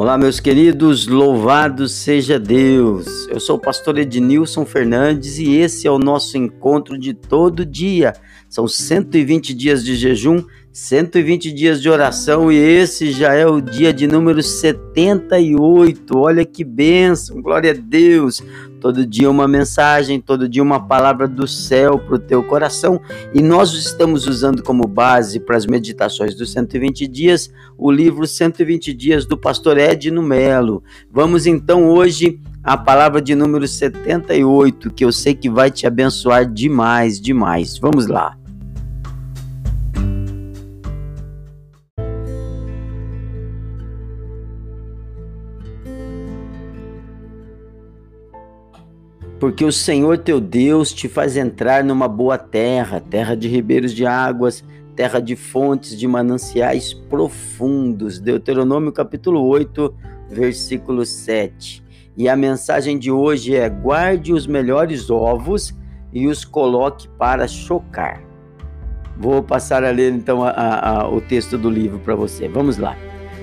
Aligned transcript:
Olá, 0.00 0.16
meus 0.16 0.40
queridos, 0.40 1.06
louvado 1.06 1.86
seja 1.86 2.40
Deus. 2.40 3.28
Eu 3.28 3.38
sou 3.38 3.56
o 3.56 3.60
pastor 3.60 3.98
Ednilson 3.98 4.64
Fernandes 4.64 5.36
e 5.36 5.56
esse 5.56 5.86
é 5.86 5.90
o 5.90 5.98
nosso 5.98 6.38
encontro 6.38 6.98
de 6.98 7.12
todo 7.12 7.66
dia. 7.66 8.14
São 8.48 8.66
120 8.66 9.52
dias 9.52 9.84
de 9.84 9.94
jejum, 9.94 10.42
120 10.80 11.52
dias 11.52 11.82
de 11.82 11.90
oração 11.90 12.50
e 12.50 12.56
esse 12.56 13.12
já 13.12 13.34
é 13.34 13.46
o 13.46 13.60
dia 13.60 13.92
de 13.92 14.06
número 14.06 14.42
78. 14.42 16.18
Olha 16.18 16.42
que 16.42 16.64
bênção, 16.64 17.42
glória 17.42 17.72
a 17.72 17.74
Deus. 17.74 18.42
Todo 18.80 19.04
dia 19.04 19.30
uma 19.30 19.46
mensagem, 19.46 20.18
todo 20.18 20.48
dia 20.48 20.62
uma 20.62 20.80
palavra 20.80 21.28
do 21.28 21.46
céu 21.46 21.98
para 21.98 22.14
o 22.14 22.18
teu 22.18 22.42
coração. 22.42 22.98
E 23.34 23.42
nós 23.42 23.74
estamos 23.74 24.26
usando 24.26 24.62
como 24.62 24.88
base 24.88 25.38
para 25.38 25.58
as 25.58 25.66
meditações 25.66 26.34
dos 26.34 26.50
120 26.50 27.06
dias 27.06 27.52
o 27.76 27.90
livro 27.90 28.26
120 28.26 28.94
Dias 28.94 29.26
do 29.26 29.36
pastor 29.36 29.76
Edno 29.76 30.22
Melo. 30.22 30.82
Vamos 31.12 31.46
então 31.46 31.90
hoje 31.90 32.40
à 32.64 32.78
palavra 32.78 33.20
de 33.20 33.34
número 33.34 33.68
78, 33.68 34.90
que 34.94 35.04
eu 35.04 35.12
sei 35.12 35.34
que 35.34 35.50
vai 35.50 35.70
te 35.70 35.86
abençoar 35.86 36.50
demais, 36.50 37.20
demais. 37.20 37.78
Vamos 37.78 38.06
lá. 38.06 38.39
Porque 49.40 49.64
o 49.64 49.72
Senhor 49.72 50.18
teu 50.18 50.38
Deus 50.38 50.92
te 50.92 51.08
faz 51.08 51.34
entrar 51.34 51.82
numa 51.82 52.06
boa 52.06 52.36
terra, 52.36 53.00
terra 53.00 53.34
de 53.34 53.48
ribeiros 53.48 53.94
de 53.94 54.04
águas, 54.04 54.62
terra 54.94 55.18
de 55.18 55.34
fontes 55.34 55.98
de 55.98 56.06
mananciais 56.06 56.92
profundos. 56.92 58.20
Deuteronômio 58.20 58.92
capítulo 58.92 59.42
8, 59.46 59.94
versículo 60.28 61.06
7. 61.06 61.82
E 62.18 62.28
a 62.28 62.36
mensagem 62.36 62.98
de 62.98 63.10
hoje 63.10 63.56
é: 63.56 63.66
guarde 63.66 64.34
os 64.34 64.46
melhores 64.46 65.08
ovos 65.08 65.74
e 66.12 66.26
os 66.26 66.44
coloque 66.44 67.08
para 67.08 67.48
chocar. 67.48 68.22
Vou 69.16 69.42
passar 69.42 69.82
a 69.84 69.90
ler 69.90 70.12
então 70.12 70.44
a, 70.44 70.50
a, 70.50 71.08
o 71.08 71.18
texto 71.18 71.56
do 71.56 71.70
livro 71.70 71.98
para 72.00 72.14
você. 72.14 72.46
Vamos 72.46 72.76
lá. 72.76 72.94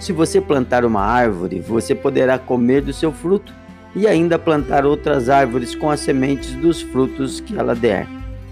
Se 0.00 0.10
você 0.10 0.40
plantar 0.40 0.86
uma 0.86 1.02
árvore, 1.02 1.60
você 1.60 1.94
poderá 1.94 2.38
comer 2.38 2.80
do 2.80 2.94
seu 2.94 3.12
fruto 3.12 3.52
e 3.94 4.06
ainda 4.06 4.38
plantar 4.38 4.86
outras 4.86 5.28
árvores 5.28 5.74
com 5.74 5.90
as 5.90 6.00
sementes 6.00 6.54
dos 6.54 6.80
frutos 6.80 7.40
que 7.40 7.56
ela 7.56 7.74
der. 7.74 8.06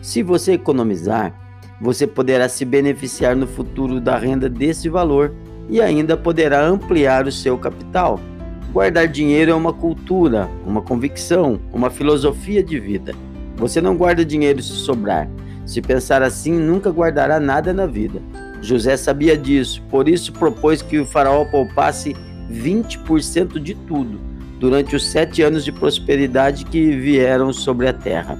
Se 0.00 0.22
você 0.22 0.52
economizar, 0.52 1.34
você 1.80 2.06
poderá 2.06 2.48
se 2.48 2.64
beneficiar 2.64 3.34
no 3.34 3.46
futuro 3.46 4.00
da 4.00 4.16
renda 4.16 4.48
desse 4.48 4.88
valor 4.88 5.32
e 5.68 5.80
ainda 5.80 6.16
poderá 6.16 6.64
ampliar 6.64 7.26
o 7.26 7.32
seu 7.32 7.56
capital. 7.56 8.20
Guardar 8.72 9.08
dinheiro 9.08 9.50
é 9.50 9.54
uma 9.54 9.72
cultura, 9.72 10.48
uma 10.66 10.82
convicção, 10.82 11.60
uma 11.72 11.90
filosofia 11.90 12.62
de 12.62 12.78
vida. 12.78 13.14
Você 13.56 13.80
não 13.80 13.96
guarda 13.96 14.24
dinheiro 14.24 14.62
se 14.62 14.72
sobrar. 14.72 15.28
Se 15.66 15.80
pensar 15.80 16.22
assim, 16.22 16.52
nunca 16.52 16.90
guardará 16.90 17.38
nada 17.38 17.72
na 17.72 17.86
vida. 17.86 18.20
José 18.60 18.96
sabia 18.96 19.36
disso, 19.36 19.82
por 19.90 20.08
isso 20.08 20.32
propôs 20.32 20.82
que 20.82 20.98
o 20.98 21.06
faraó 21.06 21.44
poupasse 21.44 22.14
20% 22.50 23.58
de 23.58 23.74
tudo 23.74 24.31
durante 24.62 24.94
os 24.94 25.04
sete 25.04 25.42
anos 25.42 25.64
de 25.64 25.72
prosperidade 25.72 26.64
que 26.64 26.96
vieram 26.96 27.52
sobre 27.52 27.88
a 27.88 27.92
terra. 27.92 28.38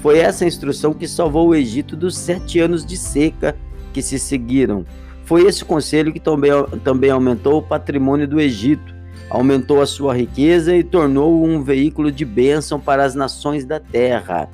Foi 0.00 0.18
essa 0.18 0.46
instrução 0.46 0.94
que 0.94 1.06
salvou 1.06 1.48
o 1.48 1.54
Egito 1.54 1.94
dos 1.94 2.16
sete 2.16 2.58
anos 2.58 2.82
de 2.82 2.96
seca 2.96 3.54
que 3.92 4.00
se 4.00 4.18
seguiram. 4.18 4.86
Foi 5.22 5.42
esse 5.42 5.62
conselho 5.62 6.14
que 6.14 6.18
também, 6.18 6.50
também 6.82 7.10
aumentou 7.10 7.58
o 7.58 7.62
patrimônio 7.62 8.26
do 8.26 8.40
Egito, 8.40 8.94
aumentou 9.28 9.82
a 9.82 9.86
sua 9.86 10.14
riqueza 10.14 10.74
e 10.74 10.82
tornou-o 10.82 11.46
um 11.46 11.62
veículo 11.62 12.10
de 12.10 12.24
bênção 12.24 12.80
para 12.80 13.04
as 13.04 13.14
nações 13.14 13.66
da 13.66 13.78
terra. 13.78 14.48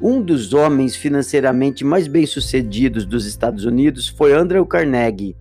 Um 0.00 0.22
dos 0.22 0.54
homens 0.54 0.96
financeiramente 0.96 1.84
mais 1.84 2.08
bem-sucedidos 2.08 3.04
dos 3.04 3.26
Estados 3.26 3.66
Unidos 3.66 4.08
foi 4.08 4.32
Andrew 4.32 4.64
Carnegie. 4.64 5.36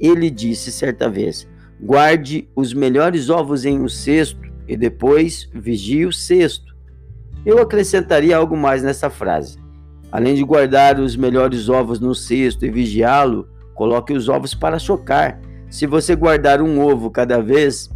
Ele 0.00 0.28
disse 0.28 0.72
certa 0.72 1.08
vez: 1.08 1.46
Guarde 1.80 2.48
os 2.56 2.74
melhores 2.74 3.30
ovos 3.30 3.64
em 3.64 3.78
um 3.78 3.88
cesto 3.88 4.47
e 4.68 4.76
depois 4.76 5.48
vigie 5.52 6.04
o 6.04 6.12
cesto. 6.12 6.76
Eu 7.44 7.58
acrescentaria 7.58 8.36
algo 8.36 8.56
mais 8.56 8.82
nessa 8.82 9.08
frase. 9.08 9.58
Além 10.12 10.34
de 10.34 10.44
guardar 10.44 11.00
os 11.00 11.16
melhores 11.16 11.68
ovos 11.68 11.98
no 11.98 12.14
cesto 12.14 12.66
e 12.66 12.70
vigiá-lo, 12.70 13.48
coloque 13.74 14.12
os 14.12 14.28
ovos 14.28 14.54
para 14.54 14.78
chocar. 14.78 15.40
Se 15.70 15.86
você 15.86 16.14
guardar 16.14 16.60
um 16.60 16.80
ovo 16.80 17.10
cada 17.10 17.40
vez, 17.40 17.90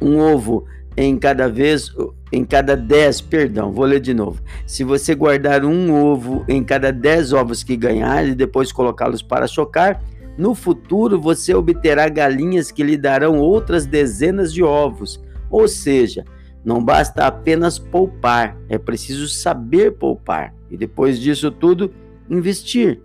um 0.00 0.18
ovo 0.18 0.64
em 0.96 1.18
cada 1.18 1.48
vez, 1.48 1.92
em 2.32 2.44
cada 2.44 2.76
dez, 2.76 3.20
perdão, 3.20 3.70
vou 3.72 3.84
ler 3.84 4.00
de 4.00 4.14
novo. 4.14 4.40
Se 4.66 4.82
você 4.82 5.14
guardar 5.14 5.64
um 5.64 5.94
ovo 5.94 6.44
em 6.48 6.64
cada 6.64 6.90
dez 6.90 7.32
ovos 7.32 7.62
que 7.62 7.76
ganhar 7.76 8.26
e 8.26 8.34
depois 8.34 8.72
colocá-los 8.72 9.22
para 9.22 9.46
chocar, 9.46 10.02
no 10.36 10.54
futuro 10.54 11.20
você 11.20 11.54
obterá 11.54 12.08
galinhas 12.08 12.70
que 12.70 12.82
lhe 12.82 12.96
darão 12.96 13.38
outras 13.38 13.86
dezenas 13.86 14.52
de 14.52 14.62
ovos. 14.62 15.22
Ou 15.56 15.66
seja, 15.66 16.22
não 16.62 16.84
basta 16.84 17.26
apenas 17.26 17.78
poupar, 17.78 18.58
é 18.68 18.76
preciso 18.76 19.26
saber 19.26 19.92
poupar 19.92 20.52
e 20.70 20.76
depois 20.76 21.18
disso 21.18 21.50
tudo 21.50 21.90
investir. 22.28 23.00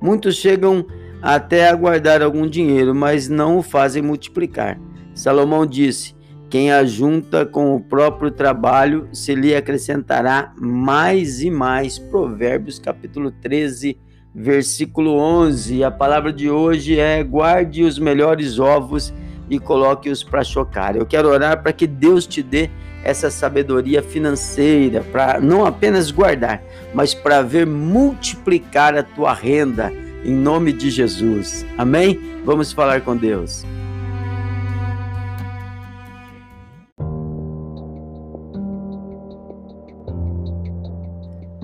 Muitos 0.00 0.36
chegam 0.36 0.86
até 1.20 1.68
a 1.68 1.74
guardar 1.74 2.22
algum 2.22 2.46
dinheiro, 2.46 2.94
mas 2.94 3.28
não 3.28 3.58
o 3.58 3.62
fazem 3.62 4.04
multiplicar. 4.04 4.78
Salomão 5.16 5.66
disse: 5.66 6.14
Quem 6.48 6.70
ajunta 6.70 7.44
com 7.44 7.74
o 7.74 7.80
próprio 7.80 8.30
trabalho, 8.30 9.08
se 9.12 9.34
lhe 9.34 9.52
acrescentará 9.52 10.54
mais 10.56 11.42
e 11.42 11.50
mais. 11.50 11.98
Provérbios 11.98 12.78
capítulo 12.78 13.32
13, 13.32 13.98
versículo 14.32 15.18
11. 15.18 15.82
A 15.82 15.90
palavra 15.90 16.32
de 16.32 16.48
hoje 16.48 17.00
é: 17.00 17.24
guarde 17.24 17.82
os 17.82 17.98
melhores 17.98 18.60
ovos 18.60 19.12
e 19.48 19.58
coloque-os 19.58 20.22
para 20.22 20.44
chocar. 20.44 20.96
Eu 20.96 21.06
quero 21.06 21.28
orar 21.28 21.62
para 21.62 21.72
que 21.72 21.86
Deus 21.86 22.26
te 22.26 22.42
dê 22.42 22.70
essa 23.04 23.30
sabedoria 23.30 24.02
financeira, 24.02 25.04
para 25.12 25.40
não 25.40 25.64
apenas 25.64 26.10
guardar, 26.10 26.62
mas 26.92 27.14
para 27.14 27.42
ver 27.42 27.66
multiplicar 27.66 28.96
a 28.96 29.02
tua 29.02 29.32
renda, 29.32 29.92
em 30.24 30.34
nome 30.34 30.72
de 30.72 30.90
Jesus. 30.90 31.64
Amém? 31.78 32.40
Vamos 32.44 32.72
falar 32.72 33.02
com 33.02 33.16
Deus. 33.16 33.64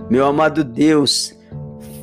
Meu 0.09 0.27
amado 0.27 0.63
Deus, 0.63 1.35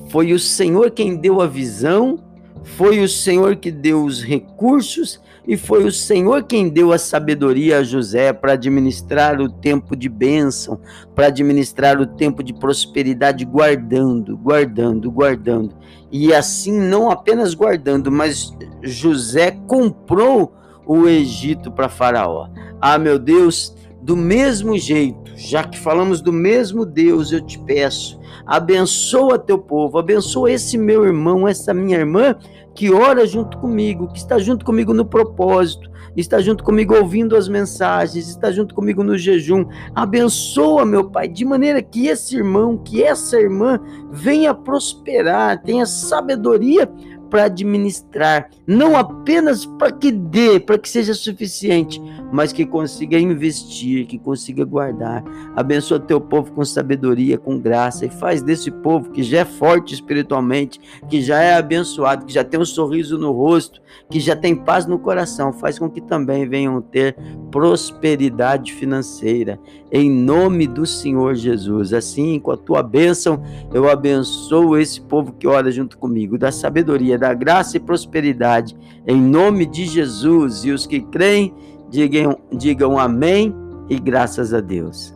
foi 0.09 0.33
o 0.33 0.39
Senhor 0.39 0.91
quem 0.91 1.15
deu 1.15 1.39
a 1.41 1.47
visão 1.47 2.29
foi 2.63 2.99
o 2.99 3.07
Senhor 3.07 3.55
que 3.55 3.71
deu 3.71 4.03
os 4.03 4.23
recursos 4.23 5.19
e 5.47 5.57
foi 5.57 5.83
o 5.83 5.91
Senhor 5.91 6.43
quem 6.43 6.69
deu 6.69 6.91
a 6.93 6.97
sabedoria 6.97 7.79
a 7.79 7.83
José 7.83 8.31
para 8.33 8.53
administrar 8.53 9.41
o 9.41 9.49
tempo 9.49 9.95
de 9.95 10.07
bênção, 10.07 10.79
para 11.15 11.27
administrar 11.27 11.99
o 11.99 12.05
tempo 12.05 12.43
de 12.43 12.53
prosperidade, 12.53 13.45
guardando, 13.45 14.37
guardando, 14.37 15.11
guardando. 15.11 15.75
E 16.11 16.33
assim, 16.33 16.77
não 16.79 17.09
apenas 17.09 17.53
guardando, 17.53 18.11
mas 18.11 18.55
José 18.81 19.51
comprou 19.67 20.53
o 20.85 21.07
Egito 21.07 21.71
para 21.71 21.89
Faraó. 21.89 22.49
Ah, 22.81 22.97
meu 22.97 23.19
Deus, 23.19 23.75
do 24.01 24.15
mesmo 24.15 24.77
jeito, 24.77 25.31
já 25.35 25.63
que 25.63 25.77
falamos 25.77 26.21
do 26.21 26.31
mesmo 26.31 26.85
Deus, 26.85 27.31
eu 27.31 27.41
te 27.41 27.59
peço, 27.59 28.19
abençoa 28.45 29.37
teu 29.37 29.59
povo, 29.59 29.97
abençoa 29.97 30.51
esse 30.51 30.77
meu 30.77 31.05
irmão, 31.05 31.47
essa 31.47 31.73
minha 31.73 31.97
irmã 31.97 32.35
que 32.73 32.91
ora 32.93 33.27
junto 33.27 33.57
comigo, 33.57 34.07
que 34.07 34.17
está 34.17 34.39
junto 34.39 34.63
comigo 34.63 34.93
no 34.93 35.03
propósito, 35.03 35.89
está 36.15 36.39
junto 36.39 36.63
comigo 36.63 36.95
ouvindo 36.95 37.35
as 37.35 37.47
mensagens, 37.47 38.27
está 38.29 38.51
junto 38.51 38.73
comigo 38.73 39.03
no 39.03 39.17
jejum. 39.17 39.65
Abençoa, 39.93 40.85
meu 40.85 41.09
Pai, 41.09 41.27
de 41.27 41.43
maneira 41.45 41.81
que 41.81 42.07
esse 42.07 42.37
irmão, 42.37 42.77
que 42.77 43.03
essa 43.03 43.39
irmã 43.39 43.79
venha 44.11 44.53
prosperar, 44.53 45.61
tenha 45.61 45.85
sabedoria 45.85 46.89
para 47.29 47.45
administrar, 47.45 48.49
não 48.65 48.97
apenas 48.97 49.65
para 49.65 49.91
que 49.91 50.11
dê, 50.11 50.59
para 50.59 50.77
que 50.77 50.89
seja 50.89 51.13
suficiente, 51.13 52.01
mas 52.31 52.51
que 52.51 52.65
consiga 52.65 53.19
investir, 53.19 54.07
que 54.07 54.17
consiga 54.17 54.65
guardar. 54.65 55.23
Abençoa 55.55 55.99
teu 55.99 56.19
povo 56.19 56.51
com 56.51 56.65
sabedoria, 56.65 57.37
com 57.37 57.59
graça 57.59 58.05
e 58.05 58.09
faz 58.09 58.41
desse 58.41 58.71
povo 58.71 59.11
que 59.11 59.23
já 59.23 59.39
é 59.39 59.45
forte 59.45 59.93
espiritualmente, 59.93 60.79
que 61.07 61.21
já 61.21 61.41
é 61.41 61.55
abençoado, 61.55 62.25
que 62.25 62.33
já 62.33 62.43
tem 62.43 62.59
um 62.59 62.65
sorriso 62.65 63.17
no 63.17 63.31
rosto, 63.31 63.81
que 64.09 64.19
já 64.19 64.35
tem 64.35 64.55
paz 64.55 64.85
no 64.85 64.99
coração, 64.99 65.53
faz 65.53 65.77
com 65.77 65.89
que 65.89 66.01
também 66.01 66.47
venham 66.47 66.81
ter 66.81 67.15
prosperidade 67.51 68.73
financeira. 68.73 69.59
Em 69.91 70.09
nome 70.09 70.67
do 70.67 70.85
Senhor 70.85 71.35
Jesus. 71.35 71.93
Assim, 71.93 72.39
com 72.39 72.51
a 72.51 72.57
tua 72.57 72.83
bênção, 72.83 73.41
eu 73.73 73.89
abençoo 73.89 74.77
esse 74.77 75.01
povo 75.01 75.33
que 75.33 75.47
ora 75.47 75.71
junto 75.71 75.97
comigo, 75.97 76.37
da 76.37 76.51
sabedoria 76.51 77.17
haverá 77.19 77.33
graça 77.33 77.77
e 77.77 77.79
prosperidade 77.79 78.75
em 79.05 79.21
nome 79.21 79.65
de 79.65 79.85
Jesus. 79.85 80.63
E 80.63 80.71
os 80.71 80.87
que 80.87 81.01
creem, 81.01 81.53
digam, 81.89 82.37
digam 82.51 82.97
amém 82.97 83.53
e 83.89 83.99
graças 83.99 84.53
a 84.53 84.61
Deus. 84.61 85.13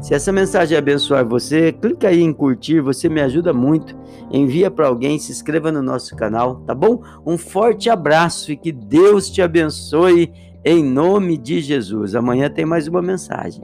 Se 0.00 0.14
essa 0.14 0.32
mensagem 0.32 0.76
abençoar 0.76 1.24
você, 1.24 1.70
clica 1.70 2.08
aí 2.08 2.22
em 2.22 2.32
curtir, 2.32 2.80
você 2.80 3.08
me 3.08 3.20
ajuda 3.20 3.52
muito. 3.52 3.96
Envia 4.32 4.70
para 4.70 4.88
alguém, 4.88 5.18
se 5.18 5.30
inscreva 5.30 5.70
no 5.70 5.82
nosso 5.82 6.16
canal, 6.16 6.56
tá 6.60 6.74
bom? 6.74 7.02
Um 7.24 7.36
forte 7.36 7.90
abraço 7.90 8.50
e 8.50 8.56
que 8.56 8.72
Deus 8.72 9.30
te 9.30 9.42
abençoe 9.42 10.32
em 10.64 10.82
nome 10.82 11.36
de 11.36 11.60
Jesus. 11.60 12.14
Amanhã 12.14 12.48
tem 12.48 12.64
mais 12.64 12.88
uma 12.88 13.02
mensagem. 13.02 13.62